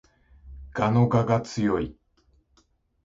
[0.73, 1.95] 蛾の我が強い